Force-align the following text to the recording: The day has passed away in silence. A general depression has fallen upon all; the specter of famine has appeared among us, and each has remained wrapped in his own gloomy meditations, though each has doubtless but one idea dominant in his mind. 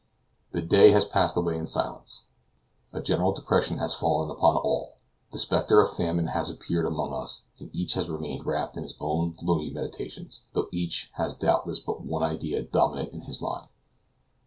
The 0.51 0.63
day 0.63 0.89
has 0.93 1.05
passed 1.05 1.37
away 1.37 1.55
in 1.55 1.67
silence. 1.67 2.23
A 2.91 3.03
general 3.03 3.33
depression 3.33 3.77
has 3.77 3.93
fallen 3.93 4.31
upon 4.31 4.55
all; 4.55 4.95
the 5.31 5.37
specter 5.37 5.79
of 5.79 5.93
famine 5.95 6.25
has 6.25 6.49
appeared 6.49 6.87
among 6.87 7.13
us, 7.13 7.43
and 7.59 7.69
each 7.71 7.93
has 7.93 8.09
remained 8.09 8.47
wrapped 8.47 8.75
in 8.77 8.81
his 8.81 8.95
own 8.99 9.33
gloomy 9.37 9.69
meditations, 9.69 10.45
though 10.53 10.69
each 10.71 11.11
has 11.17 11.37
doubtless 11.37 11.77
but 11.79 12.01
one 12.01 12.23
idea 12.23 12.63
dominant 12.63 13.13
in 13.13 13.21
his 13.21 13.39
mind. 13.39 13.67